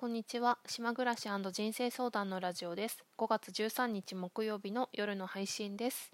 [0.00, 0.58] こんにちは。
[0.64, 3.04] 島暮らし人生相談のラジオです。
[3.18, 6.12] 5月13日木曜日の夜の配信です。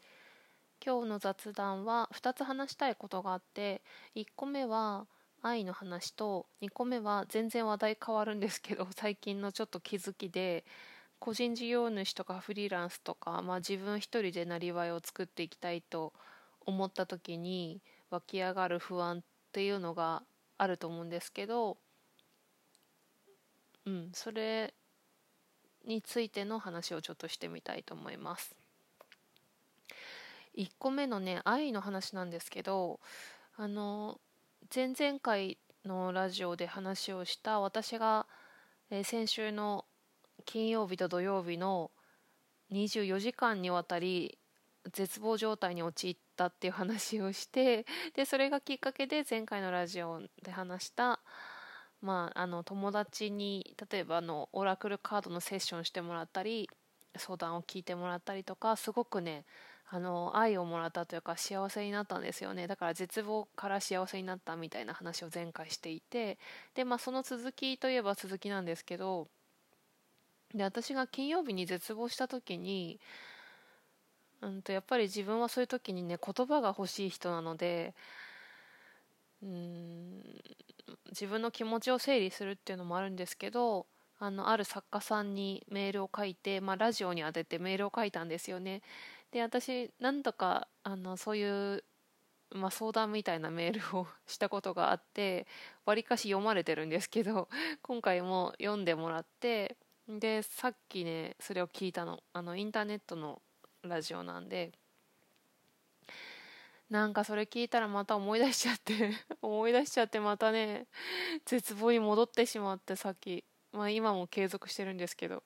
[0.82, 3.82] 今日の雑談は2つ話したいことがあって
[4.16, 5.06] 1個目は
[5.42, 10.64] 愛の話と2個目は全然話題変わるんですけど 最近のちょっと気づきで
[11.19, 16.14] 個人事業主とかフリーランスとか、まあ、自分一人でなりわいを作っていきたいと
[16.64, 20.23] 思った時に湧き上がる不安っていうのが
[20.56, 21.77] あると思うんですけど
[23.87, 24.74] うん、それ
[25.86, 28.54] についての話をちょっとしてみたいと思います。
[30.56, 33.00] 1個目のね愛の話なんですけど
[33.56, 34.20] あの
[34.74, 38.26] 前々回のラジオで話をした私が、
[38.90, 39.84] えー、先週の
[40.45, 41.90] 金曜日と土曜日の
[42.73, 44.38] 24時間にわたり
[44.92, 51.20] 絶望状態に陥ったっていう話をしてでそれがきっかけで前回のラジオで話した
[52.04, 56.68] まあ、あの友達に例えばあのオラクルカードのセッションしてもらったり
[57.16, 59.46] 相談を聞いてもらったりとかすごくね
[59.88, 62.66] あの愛をもらったというか幸せになったんですよね。
[62.66, 66.37] だから絶望から幸せになったみたいな話を前回していて
[66.75, 69.29] で、まあ、その続きといえば続きなんですけど
[70.55, 73.01] で私が金曜日に絶望した時に、
[74.42, 77.95] うんと、やっぱり自分はそういう時にね言葉が欲しい人なので
[79.42, 80.34] うん
[81.15, 83.87] 自分の気持ちを整理するっていうのもあるんですけど
[84.19, 88.83] あのある作家さんにメールを書いて、まあ、ラジオに当ててメールを書いたんですよね。
[89.33, 91.85] で私何度かあのそういう、
[92.51, 95.47] まあ、相談みたいなメールを したことがあって
[95.85, 97.48] わりかし読まれてるんですけど
[97.83, 99.77] 今回も読んでもらって
[100.09, 103.42] でさっきねそれを聞いたのあのインターネットの
[103.83, 104.73] ラジオなんで
[106.91, 110.87] なんかそれ聞いたらまた思い出しちゃって 思い出しちゃってまたね
[111.45, 113.45] 絶望に戻ってしまってさっき。
[113.73, 115.43] まあ今も継続してるんですけど。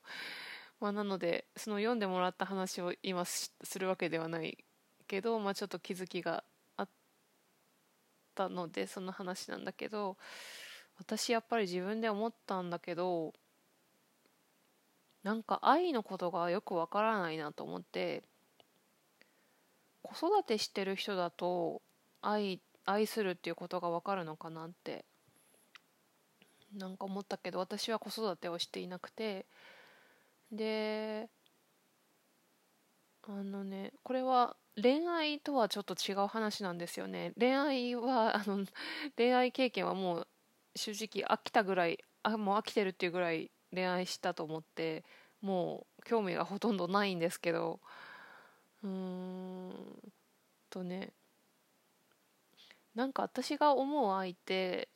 [0.80, 4.64] まあなのでその読んでもらった話を今するわけではない
[5.06, 6.45] けどまあちょっと気づきが
[6.77, 6.89] あっ
[8.35, 10.17] たのでその話なんだけど
[10.98, 13.35] 私やっぱり自分で思ったんだけど
[15.24, 18.23] なんか愛のことがよくわからないなと思って
[20.03, 21.83] 子育てしてる人だと
[22.23, 25.05] 愛愛するっていうことが分かるのかなって
[26.77, 29.47] なんか思ったけど私は子育てをしていなくて
[30.51, 31.29] で
[33.27, 37.33] あのねこれは恋愛とはちょっと違う話なんですよね。
[37.39, 38.65] 恋愛はあの
[39.17, 40.29] 恋愛経験はもう
[40.77, 45.05] 正直飽きたぐらいあもう飽きてるっていうぐらい恋愛したと思って
[45.42, 47.80] もう興味がほとんどないんですけど
[48.83, 50.12] うーん
[50.70, 51.12] とね
[52.94, 54.89] なんか私が思う相手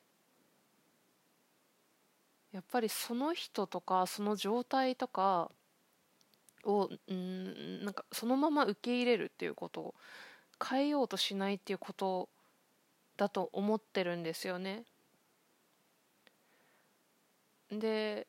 [2.51, 5.51] やっぱりその人とかその状態とか
[6.65, 9.95] をうんなんかそのまま受け入れるっていうことを
[10.63, 12.29] 変えようとしないっていうこと
[13.17, 14.85] だと思ってるんですよね。
[17.71, 18.27] で、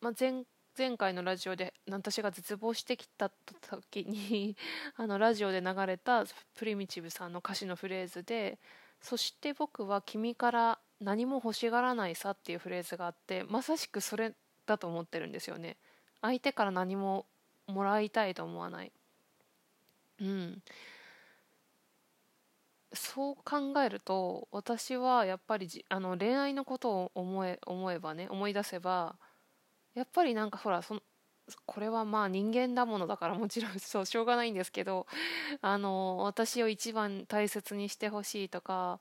[0.00, 0.44] まあ、前
[0.78, 3.30] 前回のラジオで私が絶望してきた
[3.68, 4.56] 時に
[4.94, 6.24] あのラジオで流れた
[6.54, 8.60] プリミチブさんの歌詞のフレーズで
[9.02, 15.76] 「そして僕は君から何も欲しがらないさ」っていうフレーズがあってまさしくそれだと思ってるんですよね。
[16.22, 17.26] 相手から何も
[17.66, 18.92] もらいたいと思わない。
[20.20, 20.62] うん。
[22.92, 29.16] そう考えると私はやっぱりあの恋愛のことを思え思えばね思い出せば
[29.98, 31.02] やっぱりなんかほらそ
[31.66, 35.08] これはまあ人間だものだからもちろん そうしょうがないんですけど
[35.60, 39.00] あの私を一番大切にしてほしいとか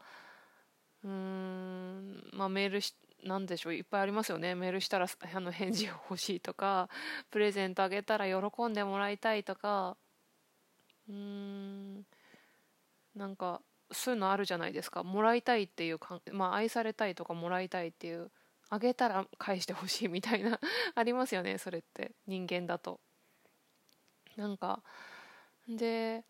[1.03, 4.55] うーんまあメールしなんでしょういっぱいありますよね。
[4.55, 6.89] メールしたらあの返事を欲しいとか
[7.29, 9.97] プレゼントあげたら喜んでもらいたいとか
[11.07, 12.05] うーん
[13.15, 15.03] なんかそういうのあるじゃないですか。
[15.03, 18.31] もらいたいっていうか、まあ、愛されたいとかもらいたいっていう
[18.69, 20.59] あげたら返してほしいみたいな
[20.95, 22.15] ありますよねそれって。
[22.25, 22.99] 人間だと。
[24.35, 24.83] なんか
[25.67, 26.23] で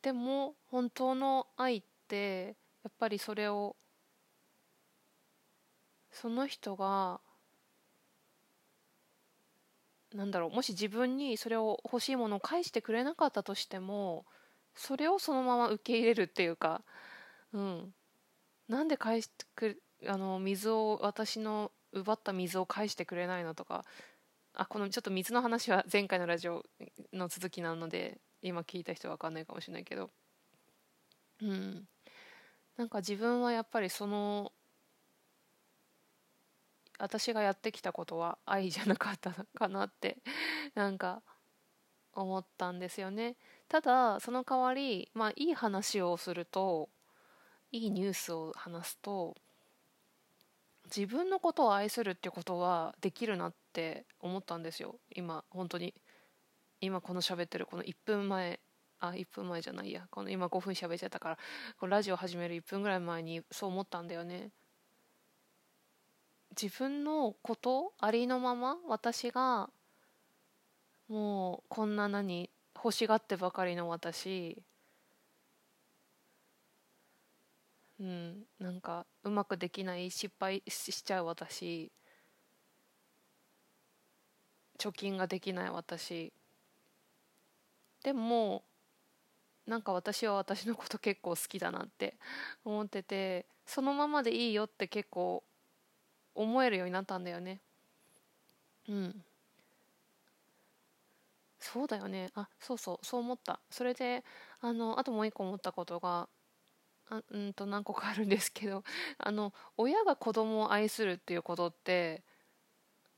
[0.00, 3.76] でも本当の愛ってやっぱりそれを
[6.10, 7.20] その人が
[10.14, 14.24] なんだろうもし自分にそれを欲しいものを返してくれなかったとしても
[14.74, 16.82] それをそのまま受け入れるっていうか
[17.52, 17.94] うん。
[18.68, 23.84] なんで返してくあの水を私の奪った水を返してくれないのとか
[24.54, 26.64] あこのちょっと水の話は前回のラジオ
[27.12, 30.10] の続きなので今聞いた人は分かんないかもしれないけど。
[31.42, 31.88] うん。
[32.76, 34.52] なんか自分はやっぱりその
[36.98, 40.18] 私がやってきたことは愛じゃなかったのかなって
[40.74, 41.22] なんか
[42.12, 43.36] 思ったんですよね。
[43.68, 46.88] ただその代わりまあいい話をすると
[47.70, 49.36] いいニュースを話すと
[50.94, 54.96] 自分のことを愛するってことはできるなって思ったんですよ。
[55.14, 55.94] 今本当に。
[56.80, 58.60] 今この喋ってるこの1分前。
[59.00, 60.06] あ1分前じゃないや。
[60.10, 61.38] この今5分喋っちゃったから。
[61.78, 64.50] このラジオ始める1分ぐらい前にそう思ったんだよね。
[66.60, 69.70] 自分のことありのまま私が
[71.08, 74.62] もうこんな何欲しがってばかりの私。
[78.00, 81.92] うんなんかうまくできない失敗しちゃう私。
[84.78, 86.32] 貯金ができない私。
[88.02, 88.64] でも
[89.66, 92.16] なんか私は私のこと結構好きだなって
[92.64, 95.44] 思っててそのままでいいよって結構
[96.34, 97.60] 思えるようになったんだよね。
[98.88, 99.24] うん。
[101.60, 102.30] そうだよね。
[102.34, 103.60] あそうそうそう思った。
[103.70, 104.24] それで
[104.60, 106.28] あのあともう一個思ったことが
[107.10, 108.84] あうんと何個かあるんですけど
[109.18, 112.22] あの親が子供を愛するっていうことって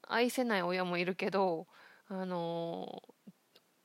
[0.06, 1.66] 愛せない親もいるけど
[2.08, 3.02] あの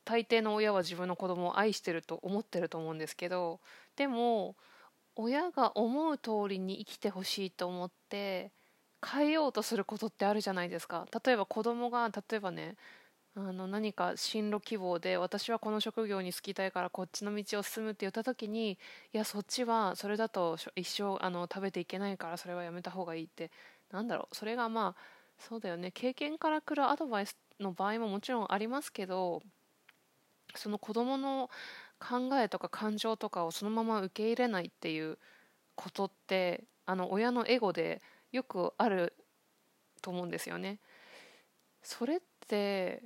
[0.04, 3.60] 大抵の親は自分の子供を愛してると思ってると思うんですけど
[3.96, 4.56] でも
[5.16, 8.52] 親が思う通りに生きてほしいと思って
[9.06, 11.06] 変えようとすることってあるじゃないですか。
[11.24, 12.76] 例えば子供が例えばね
[13.38, 18.78] あの何か進路希望で私はこの職業に就きたいからこっちの道を進むって言った時にい
[19.12, 23.50] やそっちはそれだと一生あの食べていけないからそれはやめた方がいいって
[23.92, 25.00] なんだろうそれがまあ
[25.38, 29.42] そうだよね経験から来るアドバイスの場合ももちろんありますけど
[30.54, 31.50] その子供の
[31.98, 35.18] 考えとか感情とかをそのまま受け入れないっていう
[35.74, 38.00] ことってあの親のエゴで
[38.32, 39.12] よくある
[40.00, 40.78] と思うんですよね。
[41.82, 43.02] それって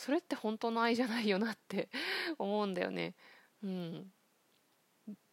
[0.00, 1.90] それって本当の愛じゃないよなって
[2.38, 3.14] 思うんだよね。
[3.62, 4.10] うん、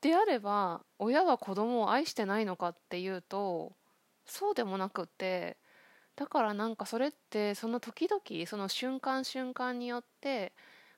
[0.01, 3.77] であれば親は子供を愛してないのかっていうと
[4.25, 5.57] そうでもなくって
[6.17, 10.51] だからなんかそれってその時々その瞬間瞬間によって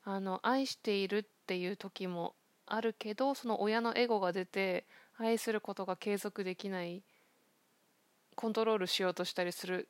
[0.04, 2.36] あの愛しているっていう時も
[2.66, 4.88] あるけどその親のエゴが出て
[5.18, 7.04] 愛することが継続できない
[8.36, 9.90] コントロールしようとしたりする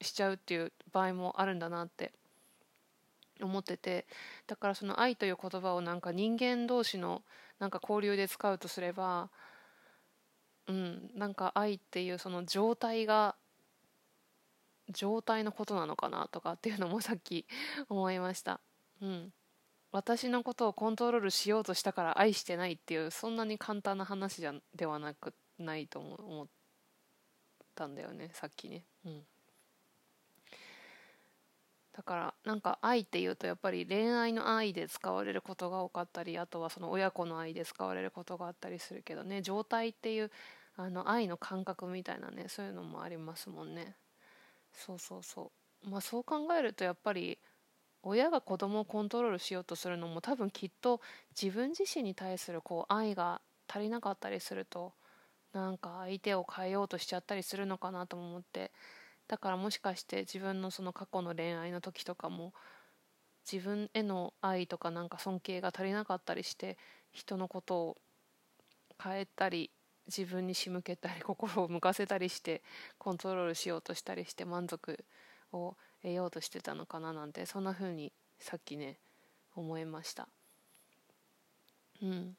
[0.00, 2.12] しちゃうっていう場合もあるんだなって
[3.46, 4.06] 思ってて
[4.46, 7.22] だからその愛という言葉をなんか人間同士の
[7.58, 9.30] なんか交流で使うとすれば
[10.68, 13.36] うんなんか愛っていうその状態が
[14.90, 17.46] 状態のことなのかなとかっていうのもさっき
[17.88, 18.60] 思いました。
[19.00, 19.32] うん、
[19.90, 26.46] 私のことをコントロールしようとしたから愛してないっていうそんなに簡単な話じゃではなくないと思っ
[27.74, 28.84] たんだよねさっきね。
[29.04, 29.22] うん
[31.92, 40.30] だからなんか愛っていうとやっぱり恋愛の愛で使われることが多かったりあとはその親子の愛で使われることがあったりするけどね状態っていう
[40.76, 43.96] あの愛の感覚みたいなねそういうのもありますもんね。
[44.72, 45.52] そうそうそ
[45.84, 45.90] う。
[45.90, 47.38] まあそう考えるとやっぱり
[48.02, 51.00] 親が子供をコントロールしようとするのも多分きっと
[51.40, 54.94] 自分自身に対するこう愛が足りなかったりすると
[55.52, 58.72] なんか相手を変えようとしちゃったりするのかなと思って
[59.32, 62.52] だからもしかして自分のその過去の恋愛の時とかも
[63.50, 66.76] 自分への愛とかなんか尊敬が足りなかったりして
[67.12, 67.96] 人のことを
[69.02, 69.70] 変えたり
[70.06, 72.60] 自分に仕向けたり心を向かせたりして
[72.98, 75.02] コントロールしようとしたりして満足
[75.50, 78.98] を得ようとしてたのかななんてそんな風にさっきね
[79.56, 80.28] 思いました。
[82.02, 82.36] うん。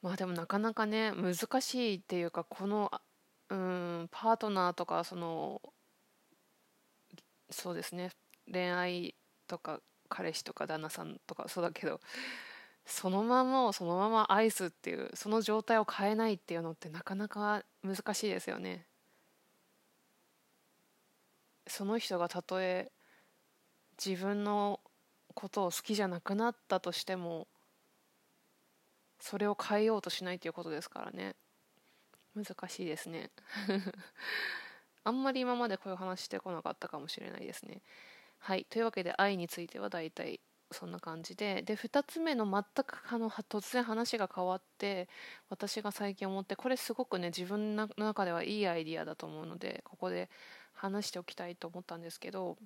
[0.00, 2.90] まあでもなかなかね難しいっていうかこの
[3.50, 5.60] うんパートナーとかその
[7.50, 8.10] そうですね
[8.50, 9.14] 恋愛
[9.46, 12.00] とか彼氏とか旦那さんとかそうだけど
[12.86, 18.86] そのままをそのまま愛すっていうその状態を変えないっていうのってなかなか難しいですよね。
[21.66, 22.90] その人がたとえ
[24.02, 24.80] 自分の
[25.34, 27.46] ことを好きじゃなくなったとしても
[29.20, 31.36] それを変えようとしないということですからね。
[32.44, 33.30] 難しいですね。
[35.04, 37.82] あんまり今までこういう話してこなかったかもしれないですね。
[38.38, 38.64] はい。
[38.66, 40.40] というわけで愛については大体
[40.70, 41.62] そんな感じで。
[41.62, 45.08] で2つ目の全くあの突然話が変わって
[45.48, 50.30] 私が最近思ってこれすごくね自分の中ではいいアイディアだと思うのでここで
[50.74, 52.56] 話しておきたいと思ったんですけど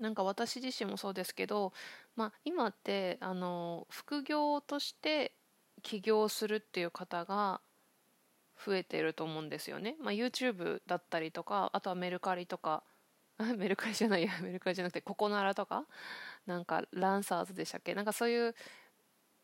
[0.00, 1.72] なんか私自身もそうですけど、
[2.16, 5.32] まあ、今ってあの副業として
[5.82, 7.60] 起業するっていう方が
[8.64, 12.82] 増えてると思うんですよね、まあ、YouTube だったりとかあとはメルカリとか
[13.56, 15.86] メルカリじゃないやメルカリじゃなくてココナラとか
[16.46, 17.94] なんかランサーズでしたっけ？
[17.94, 18.54] なんかそういう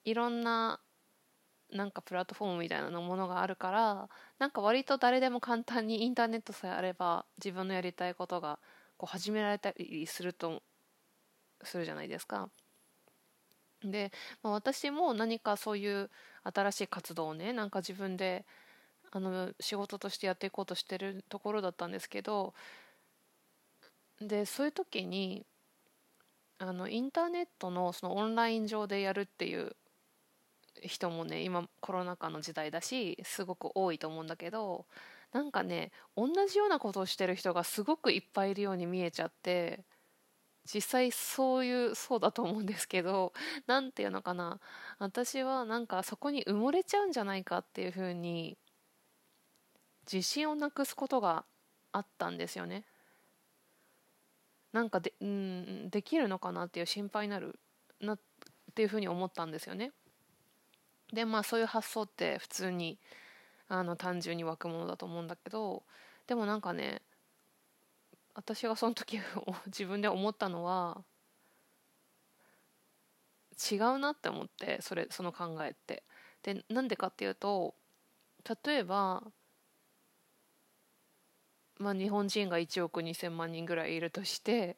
[0.05, 0.81] いろんな
[1.71, 4.09] なんかプラットフォームみたいなものがあるから
[4.39, 8.59] なんか割と誰でも簡単にインターネットさえあれば自分のやりたいことが
[8.97, 10.63] こう始められたりすると
[11.63, 12.51] するじゃないですか。
[13.83, 16.11] で、まあ、私も何かそういう
[16.45, 18.45] 新しい活動をねなんか自分で
[19.13, 22.55] あの仕事としてやっていこうとしてるところだったんですけど
[24.21, 25.47] でそういう時に
[26.59, 29.77] あのインターネットのそのオンライン上でやるっていう
[30.83, 34.87] 人もね今コロナ禍の時代だしすごく多いと思うんだけど
[35.33, 39.85] なんかね同じようなことをしてる人がすごくいっぱいいるように見えちゃって
[40.73, 43.33] 実際そういうそうだと思うんですけど
[43.67, 44.61] 何て言うのかな。
[44.99, 48.59] 私はなんかそこに埋もれちゃうんじゃないかっていうふうに
[50.11, 51.45] 自信をなくすことが
[51.93, 52.85] あったんですよね。
[54.73, 57.59] なんかで,、うん、できるのかなっていう心配になる
[58.01, 58.19] なっ
[58.75, 59.93] ていうふうに思ったんですよね。
[61.13, 62.99] でまあそういう発想って普通に
[63.69, 65.83] あの単純に湧くものだと思うんだけど
[66.27, 67.03] でもなんかね
[68.35, 69.19] 私がその時
[69.67, 71.03] 自分で思ったのは
[73.71, 76.03] 違うなって思ってそれその考えって
[76.43, 77.75] でなんでかっていうと
[78.65, 79.23] 例えば
[81.79, 84.77] まあ日本人が1億2,000万人ぐらいいるとして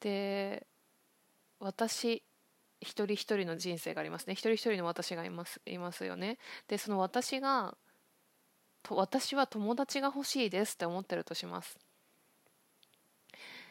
[0.00, 0.66] で
[1.58, 2.22] 私
[2.80, 4.34] 一人一人の人生がありますね。
[4.34, 6.38] 一人一人の私がいますいますよね。
[6.68, 7.76] でその私が
[8.82, 11.78] と私は友達が欲しいですって思ってるとします。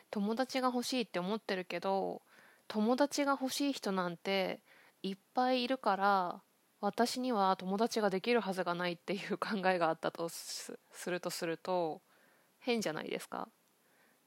[0.10, 2.22] 友達が欲しいって思ってるけど
[2.68, 4.62] 友達が欲しい人なんて
[5.04, 6.42] いっぱいいるから
[6.82, 10.78] 私には友達ができるはずがないっていう考えがあったとす
[11.08, 12.02] るとすると
[12.62, 13.48] 変じゃないですか。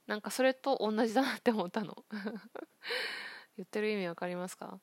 [0.06, 2.04] なんかそれと同じだなって思ったの。
[3.56, 4.78] 言ってる意味わかりますか？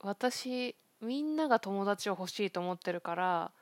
[0.00, 3.52] 私みんなが友達を欲しいと思ってるから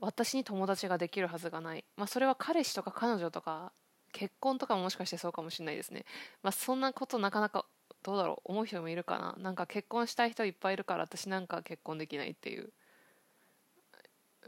[0.00, 1.84] 私に友達ができるはずがない。
[1.96, 3.72] まあそれは彼氏とか彼女とか
[4.12, 6.04] 結婚とかももしかしてそうかもしれないですね。
[6.42, 7.64] まあそんなことなかなか
[8.02, 8.52] どうだろう？
[8.52, 9.34] 思う人もいるかな？
[9.38, 12.72] なんか結婚したい人いっぱいいるから私なんか結婚できないっていう。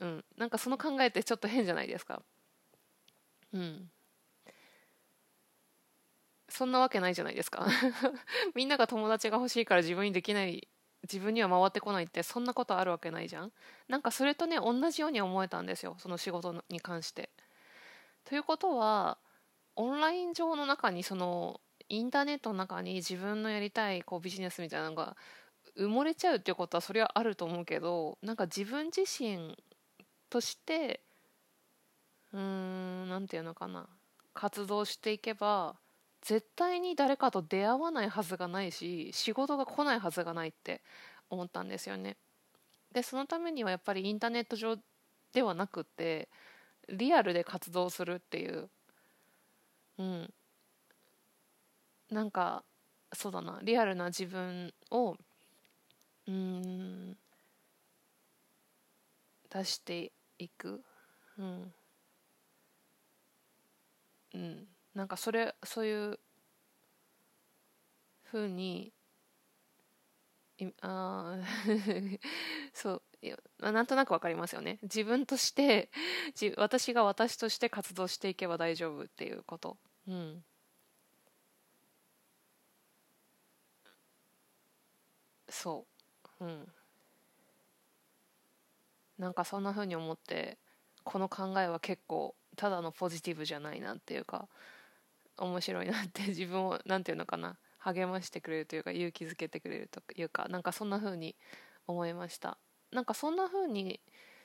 [0.01, 0.25] うん。
[0.37, 2.23] なんかその考えってちょっと変じゃないですか？
[3.55, 3.91] うん。
[6.49, 7.67] そんなわけないじゃないですか。
[8.55, 10.69] みんなが友達が欲しいから自分にできない
[11.03, 13.53] 自分には回ってこないってそんなことあるわけないじゃん。
[13.89, 15.97] なんかそれとね同じように思えたんですよ。
[15.99, 17.31] その仕事に関して。
[18.25, 19.19] ということは
[19.77, 25.17] オンライン上の中にそのインターネットの中に自分のやりたいこうビジネスみたいなのが
[25.77, 29.57] 埋もれちゃうっていうことはそれはあると思うけどなんか自分自身
[30.31, 31.01] として
[32.35, 33.87] うーん何て言うのかな。
[34.35, 35.77] 活動していけば
[36.21, 40.83] 絶対に誰かと出会わないはずがないし仕事が来ないはずがないって
[41.31, 42.17] 思ったんですよね。
[42.93, 44.77] でそのためにはやっぱりインターネット上
[45.33, 46.29] ではなくて
[46.89, 48.69] リアルで活動するっていう。
[49.99, 50.35] うん。
[52.11, 52.65] なんか
[53.13, 53.61] そうだな。
[53.63, 55.17] リアルな自分を
[56.27, 57.17] うん
[59.51, 60.83] 出していく。
[61.39, 61.73] うん。
[64.35, 64.69] うん。
[64.95, 66.19] なんかそれそういう
[68.25, 68.93] ふうに
[70.83, 71.39] あ
[72.73, 73.03] そう。
[73.23, 73.39] いや
[73.73, 74.79] なんとなくわかりますよね。
[74.83, 75.91] 自分として
[76.57, 79.79] 私が私として活動していけば大丈夫っていうこと。
[80.07, 80.45] うん。
[85.49, 85.87] そ
[86.41, 86.45] う。
[86.45, 86.69] うん。
[89.19, 90.59] なんかそんなふうに思って
[91.05, 94.49] この考えは結構ただのポジティブじゃないなっていうか
[95.37, 101.37] 面白いなって 自分を何て言うのかな励ましてくれるというか勇気づけてくれるというかなんかそんな風に
[101.87, 102.57] 思いました。
[102.93, 104.01] なんかそんな風に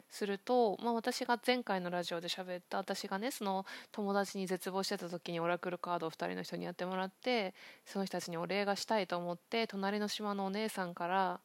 [0.10, 7.54] すると、まあ、私が前回のラジオで喋った私がねその友達に絶望してた時にオラクルカードを2人の人にやってもらって
[7.86, 11.40] その人たちにお礼がしたいと思って隣の島のお姉さんから、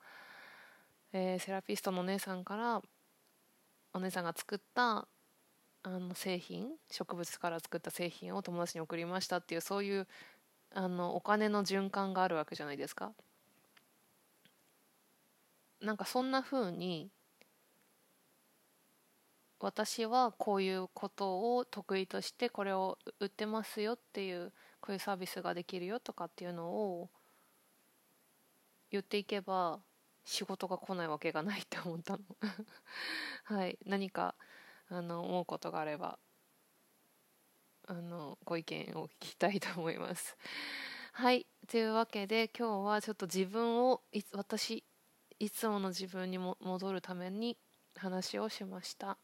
[1.13, 2.81] えー、セラピストのお姉さんから
[3.93, 5.07] お姉さんが作った
[5.85, 10.09] あの製品植物から作った製品を友達に送りましたっていうそういう
[10.75, 13.13] あのお金の循環があるわけじゃないですか。
[15.81, 17.11] なんかそんな風に
[19.61, 27.11] 私はこういうことを得意としてこれを売ってますよっていうこういうサービスができるよとかっていうのを
[28.91, 29.81] 言っていけば
[30.25, 32.21] 仕事が来ないわけがないって思ったの
[33.45, 34.35] はい何か
[34.91, 36.19] あの思うことがあれば
[37.87, 40.37] あのご意見を聞きたいと思います。
[41.13, 41.47] はい。
[41.69, 44.85] というわけで今日はちょっと自分をい私
[45.39, 47.59] いつもの自分にも戻るために
[47.97, 49.19] 話をしました、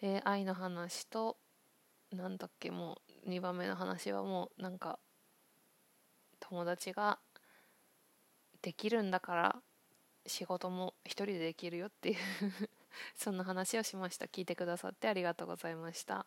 [0.00, 1.38] えー、愛の話と
[2.10, 4.98] なんだっけもう2番目の話はもうなんか
[6.40, 7.18] 友達が
[8.60, 9.62] できるんだから
[10.26, 12.16] 仕事も一人でできるよっていう。
[13.16, 14.26] そんな話をしました。
[14.26, 16.26] 聞いてくださってありがとうございました。